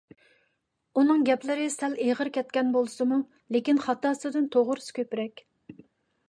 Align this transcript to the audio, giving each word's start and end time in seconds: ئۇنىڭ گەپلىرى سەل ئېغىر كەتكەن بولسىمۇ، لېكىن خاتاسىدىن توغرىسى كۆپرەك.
ئۇنىڭ 1.01 1.19
گەپلىرى 1.27 1.67
سەل 1.73 1.93
ئېغىر 2.05 2.31
كەتكەن 2.37 2.71
بولسىمۇ، 2.77 3.19
لېكىن 3.57 3.83
خاتاسىدىن 3.85 4.49
توغرىسى 4.57 4.99
كۆپرەك. 4.99 5.47